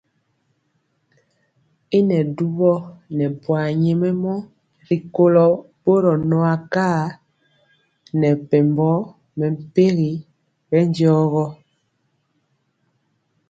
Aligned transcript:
Y 1.97 1.99
nɛ 2.07 2.17
dubɔ 2.35 2.71
nɛ 3.17 3.25
buar 3.41 3.67
nyɛmemɔ 3.81 4.33
rikolo 4.87 5.43
boro 5.83 6.13
nɔ 6.29 6.37
akar 6.53 7.01
nɛ 8.19 8.27
mepempɔ 8.37 8.89
mɛmpegi 9.37 10.11
bɛndiɔ 10.69 11.15
gɔ. 11.31 11.45